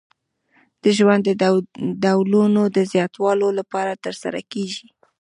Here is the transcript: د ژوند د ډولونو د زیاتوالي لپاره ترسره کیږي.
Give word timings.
د 0.83 0.85
ژوند 0.97 1.23
د 1.41 1.43
ډولونو 2.03 2.61
د 2.75 2.77
زیاتوالي 2.93 3.49
لپاره 3.59 3.99
ترسره 4.05 4.39
کیږي. 4.51 4.87